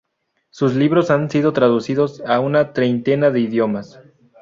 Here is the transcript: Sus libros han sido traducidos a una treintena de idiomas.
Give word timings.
Sus 0.49 0.73
libros 0.73 1.11
han 1.11 1.29
sido 1.29 1.53
traducidos 1.53 2.23
a 2.25 2.39
una 2.39 2.73
treintena 2.73 3.29
de 3.29 3.41
idiomas. 3.41 3.99